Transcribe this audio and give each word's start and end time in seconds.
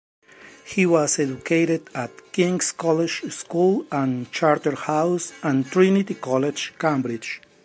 He 0.65 0.87
was 0.87 1.19
educated 1.19 1.87
at 1.93 2.33
King's 2.33 2.71
College 2.71 3.31
School 3.31 3.85
and 3.91 4.31
Charterhouse, 4.31 5.31
and 5.43 5.63
Trinity 5.63 6.15
College, 6.15 6.73
Cambridge. 6.79 7.39